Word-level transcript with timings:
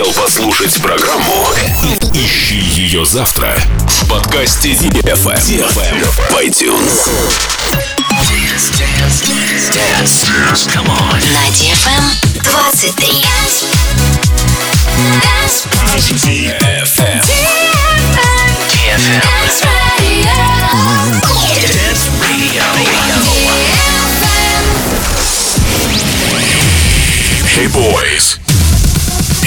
успел 0.00 0.12
послушать 0.12 0.74
программу, 0.82 1.48
ищи 2.12 2.58
ее 2.58 3.06
завтра 3.06 3.56
в 3.88 4.08
подкасте 4.08 4.72
DFM, 4.72 5.64
в 6.04 6.32
iTunes. 6.42 7.08
Dance, 8.28 8.72
dance, 8.76 9.22
dance, 9.24 9.70
dance. 9.72 10.28
На 11.32 11.48
DFM 11.48 12.04
23. 12.42 13.08
DFM. 16.12 17.22
DFM. 18.66 19.20
Dance 21.72 22.10
Radio. 22.20 22.64
Hey 27.54 27.68
boys. 27.68 28.45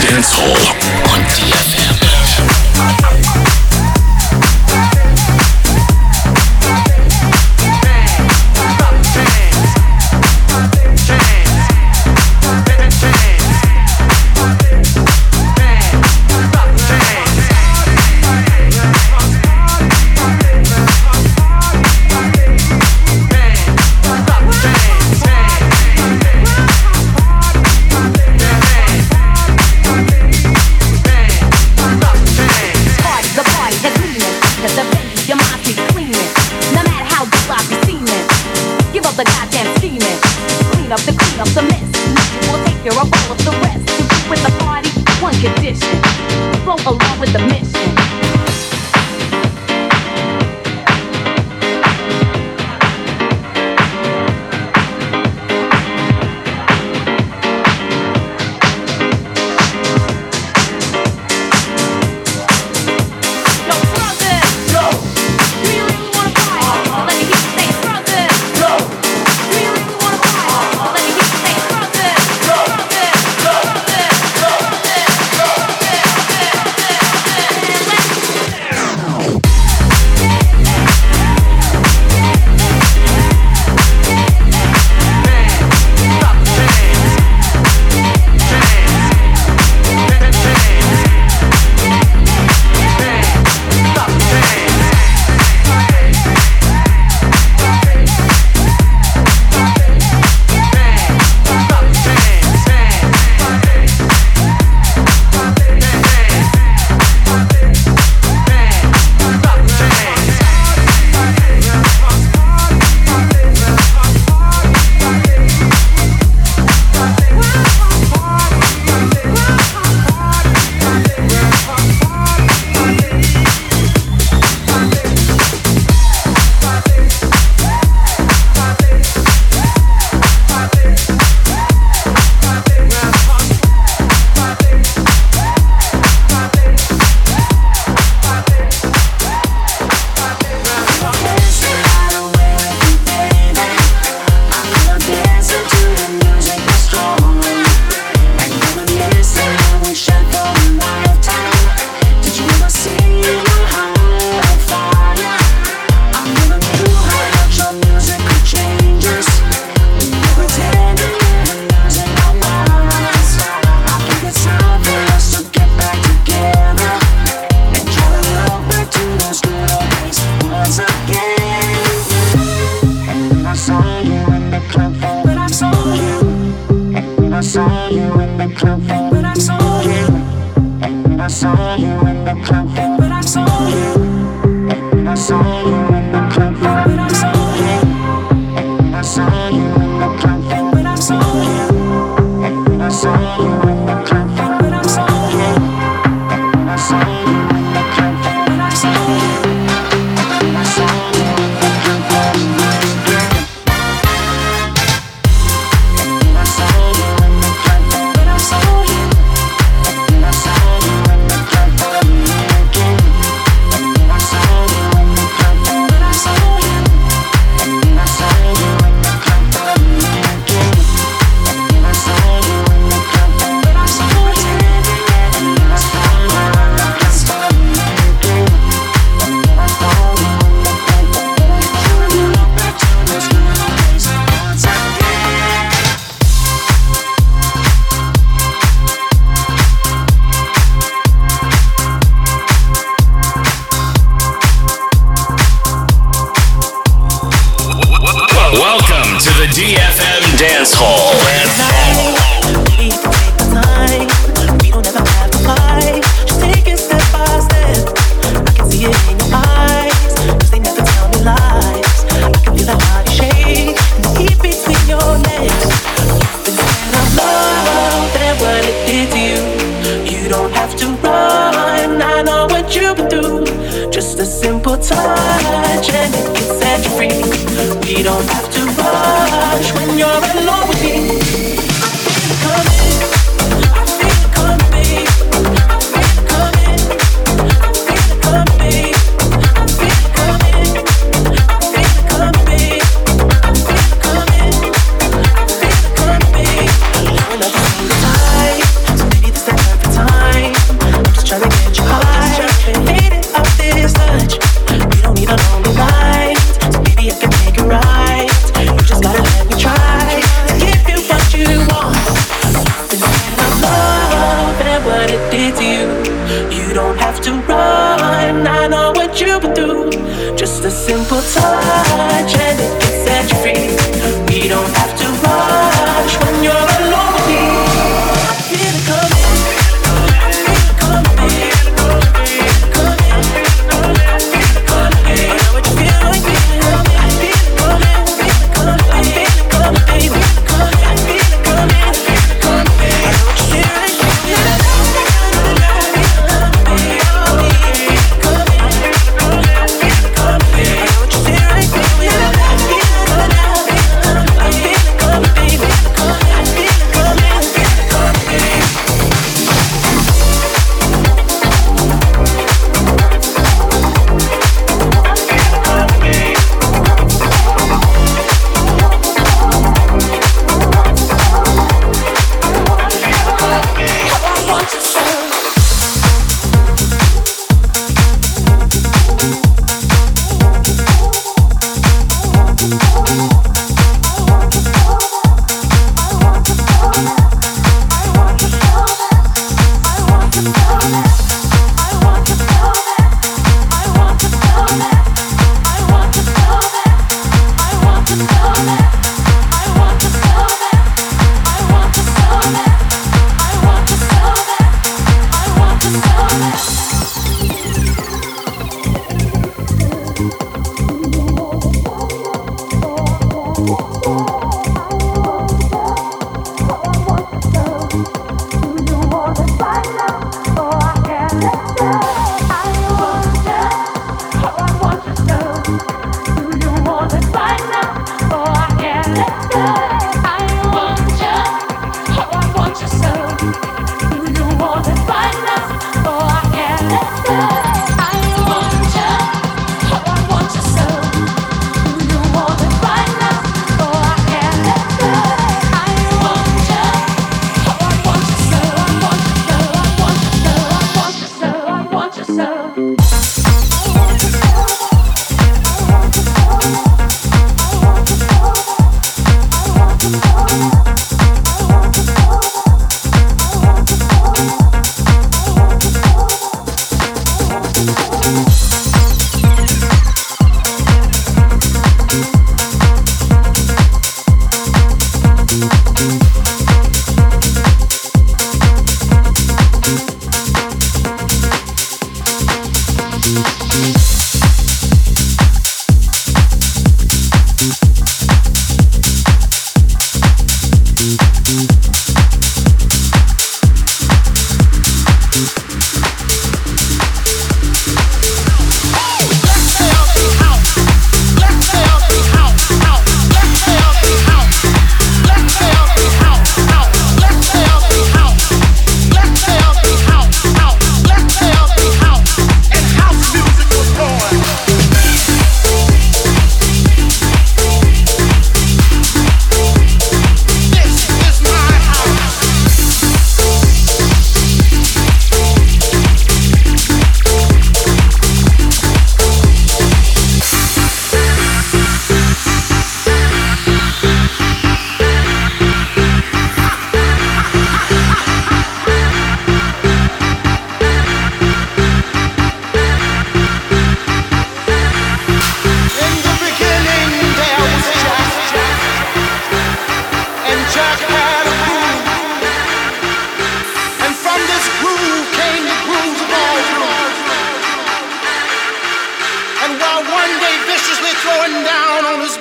Dance 0.00 0.32
Hall 0.32 0.56
on 1.12 1.20
DFM. 1.28 1.90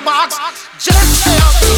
box. 0.03 0.68
Just 0.77 1.24
say 1.24 1.69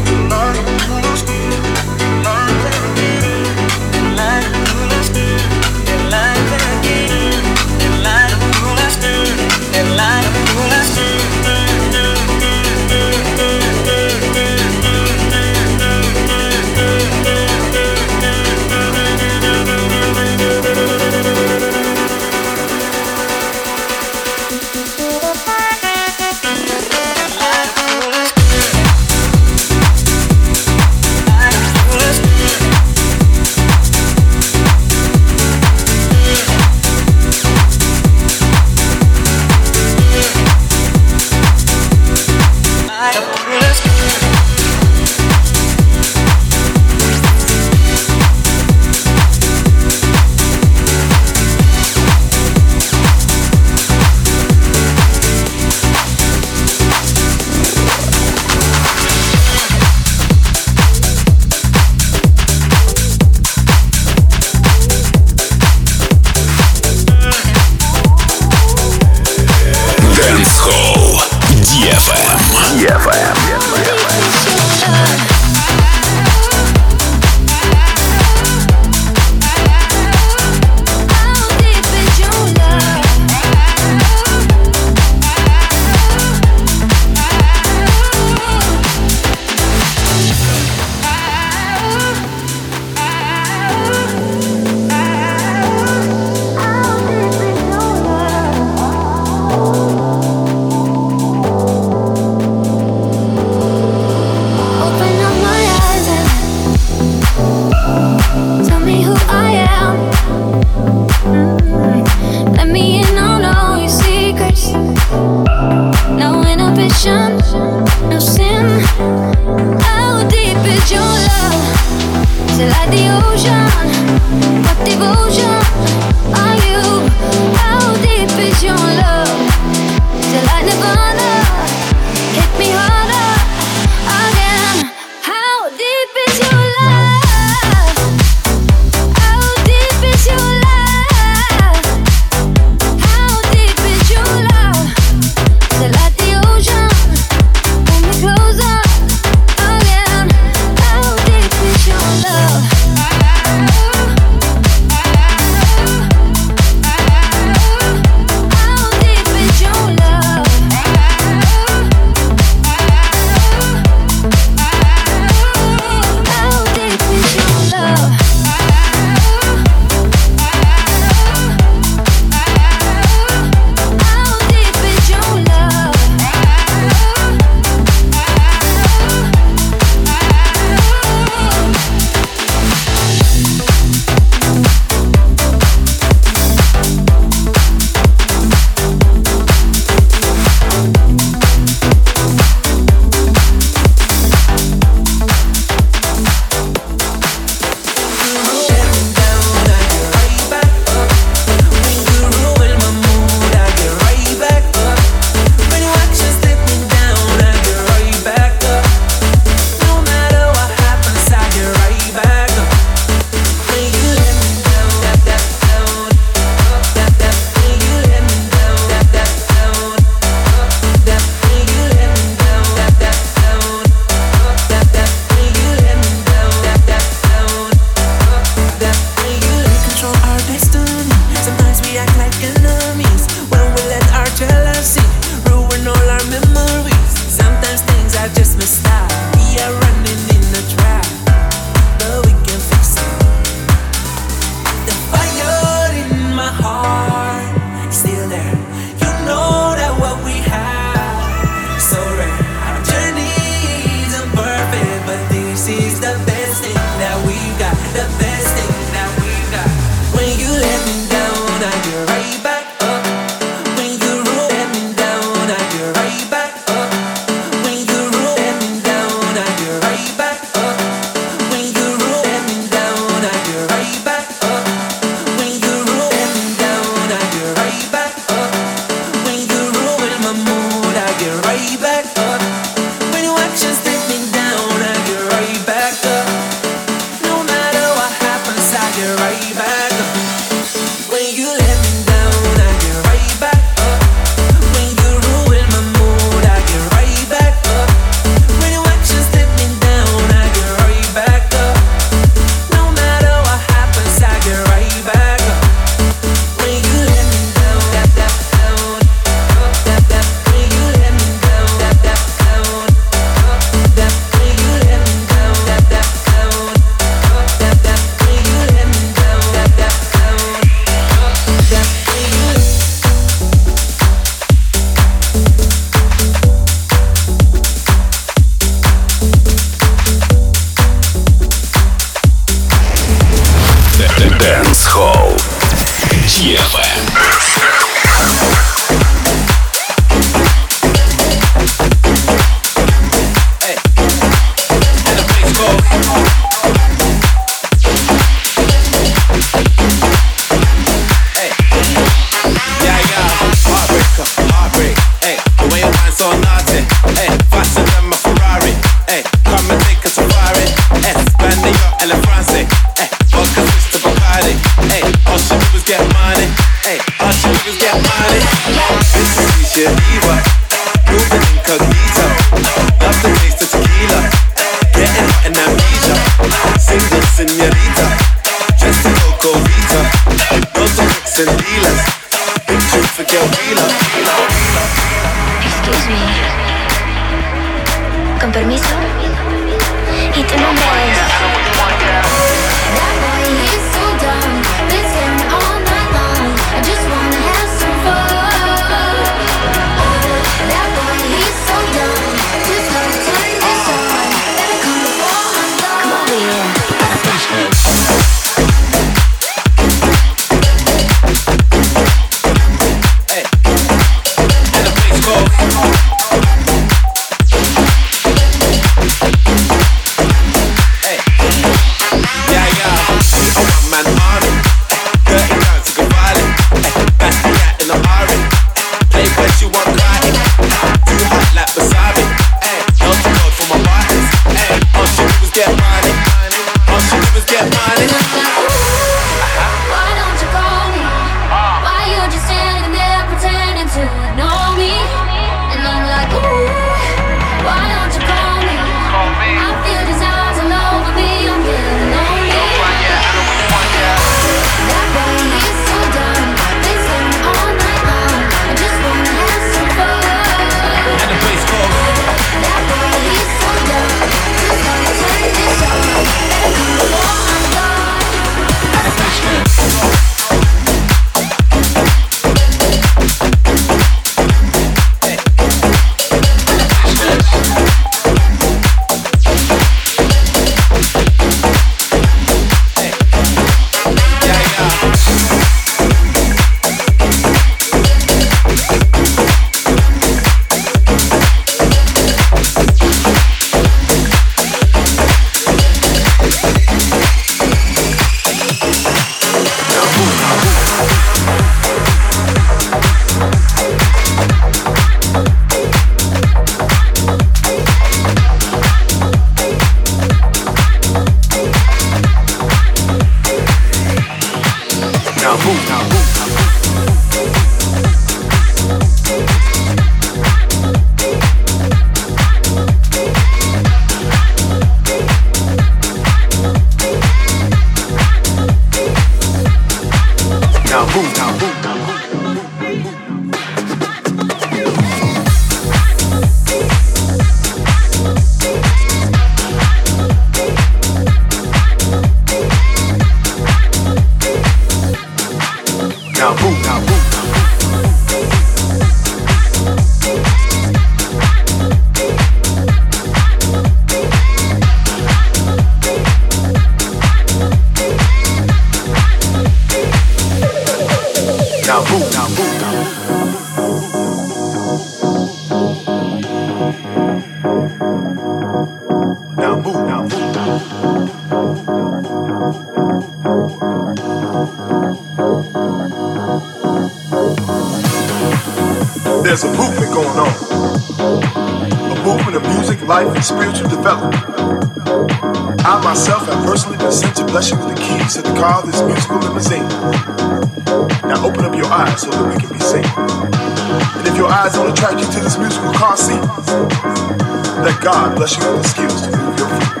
bless 598.40 598.56
you 598.56 598.62
have 598.62 598.82
the 598.82 598.88
skills 598.88 599.20
to 599.20 599.36
move 599.36 599.58
your 599.58 599.68
feet. 599.68 600.00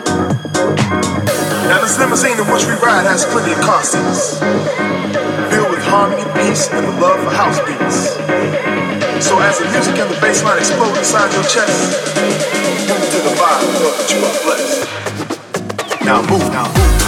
Now 1.68 1.82
this 1.82 1.98
limousine 1.98 2.40
in 2.40 2.48
which 2.48 2.64
we 2.64 2.72
ride 2.80 3.04
has 3.04 3.26
plenty 3.26 3.52
of 3.52 3.60
constants, 3.60 4.40
filled 5.52 5.68
with 5.68 5.84
harmony, 5.84 6.24
peace, 6.40 6.70
and 6.72 6.86
the 6.86 7.00
love 7.04 7.20
for 7.20 7.28
house 7.36 7.60
beats. 7.68 8.16
So 9.20 9.36
as 9.44 9.58
the 9.58 9.68
music 9.68 9.98
and 10.00 10.08
the 10.10 10.18
bass 10.22 10.42
line 10.42 10.56
explode 10.56 10.96
inside 10.96 11.30
your 11.34 11.44
chest, 11.44 12.08
move 12.88 13.04
to 13.12 13.20
the 13.28 13.34
vibe, 13.36 13.60
know 13.76 13.92
that 13.92 14.08
you 14.08 14.24
are 14.24 14.36
blessed. 14.48 14.88
Now 16.06 16.22
move, 16.22 16.50
now 16.50 16.64
move. 16.72 16.99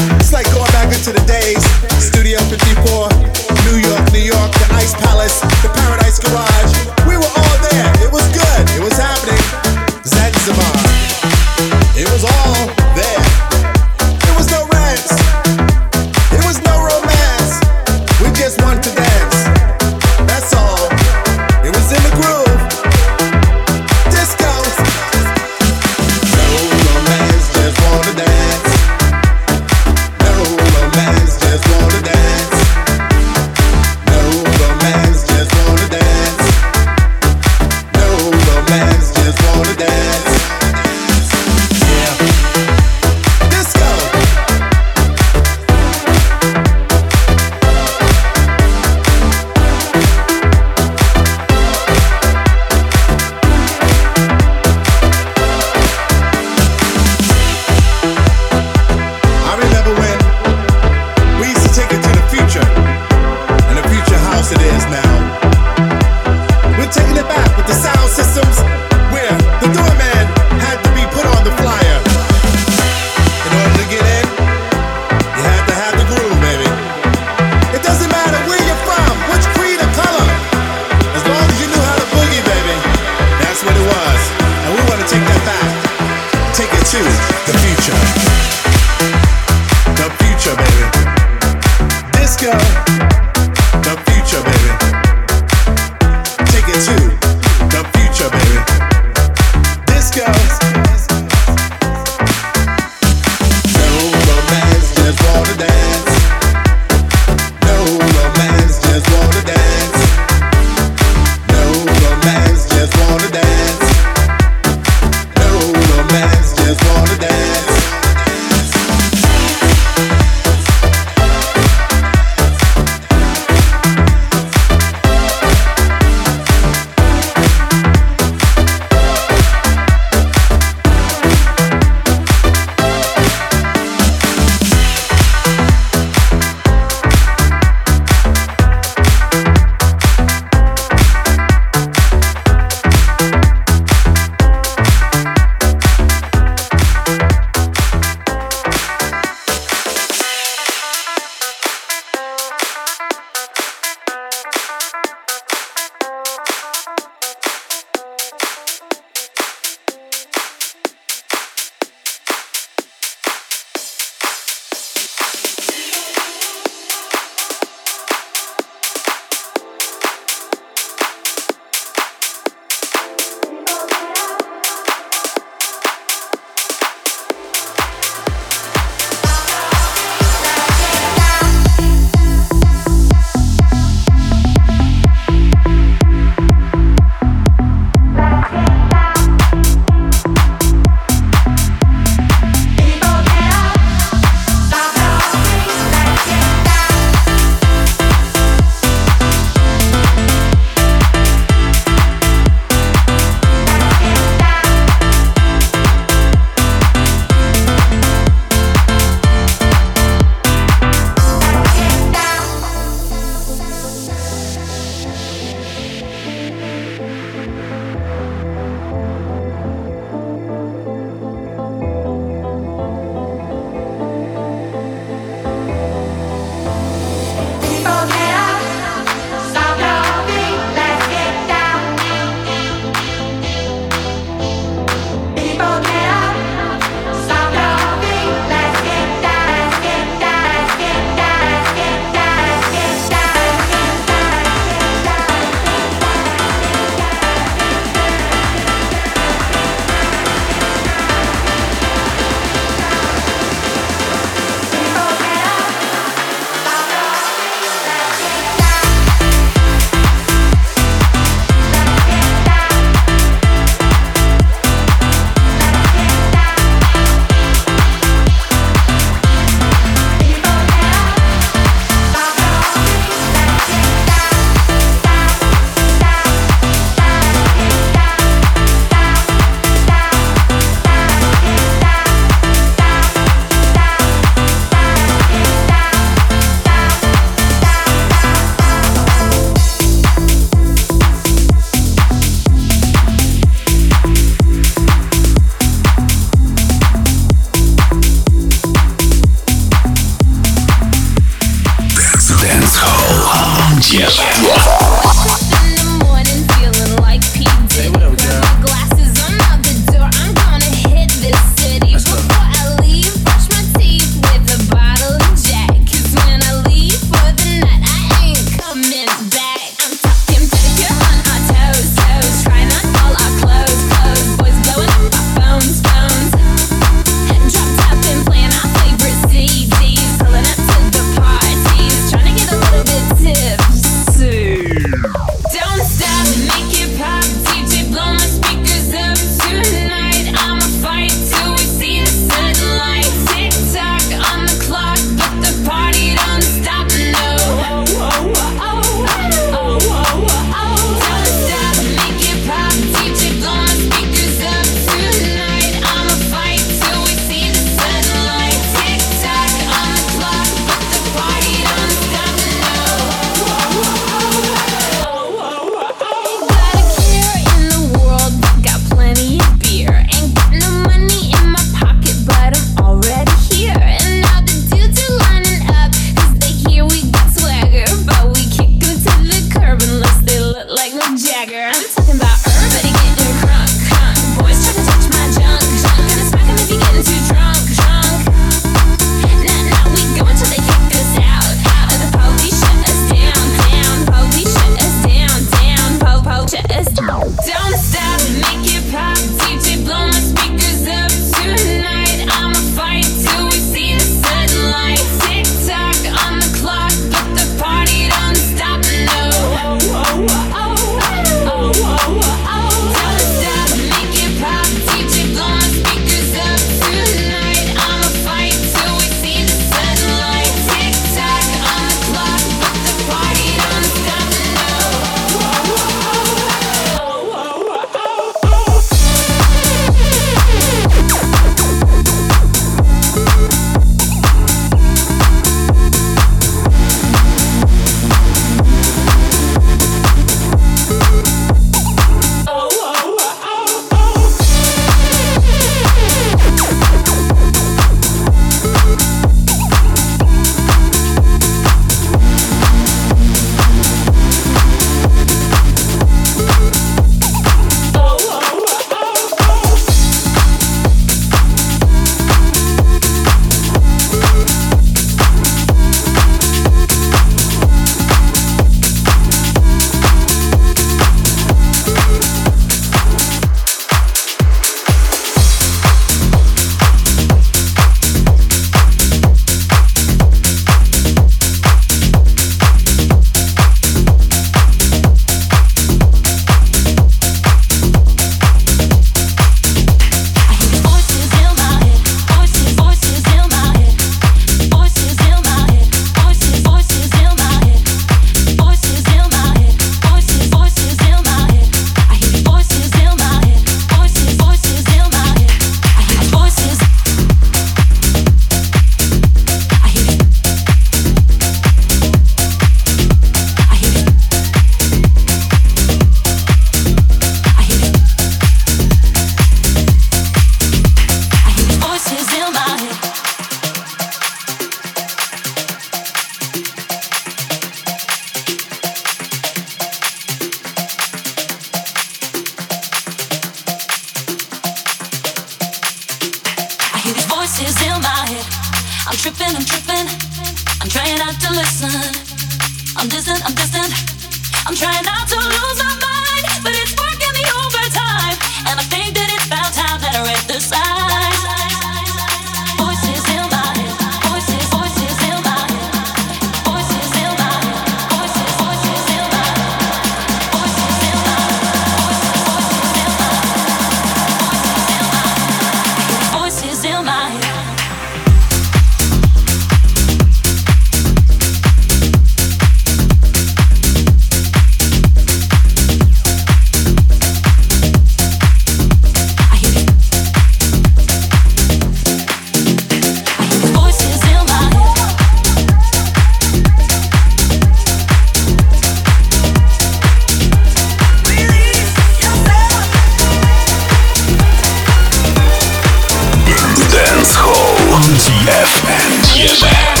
Frequency 598.17 599.47
FM. 599.47 600.00